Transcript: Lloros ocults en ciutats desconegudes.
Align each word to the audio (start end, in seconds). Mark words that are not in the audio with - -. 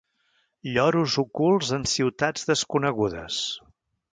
Lloros 0.77 1.17
ocults 1.23 1.69
en 1.77 1.85
ciutats 1.91 2.49
desconegudes. 2.53 3.39